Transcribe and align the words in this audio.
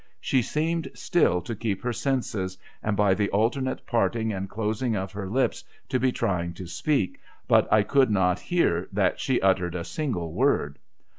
She 0.19 0.41
seemed 0.41 0.89
still 0.95 1.43
to 1.43 1.55
keep 1.55 1.83
her 1.83 1.93
senses, 1.93 2.57
and, 2.81 2.97
by 2.97 3.13
the 3.13 3.29
alternate 3.29 3.85
parting 3.85 4.33
and 4.33 4.49
closing 4.49 4.95
of 4.95 5.11
her 5.11 5.29
lips, 5.29 5.63
to 5.89 5.99
be 5.99 6.11
trying 6.11 6.55
to 6.55 6.65
speak, 6.65 7.19
but 7.47 7.71
I 7.71 7.83
could 7.83 8.09
not 8.09 8.39
hear 8.39 8.87
that 8.93 9.19
she 9.19 9.39
uttered 9.41 9.75
a 9.75 9.83
single 9.83 10.33
word. 10.33 10.79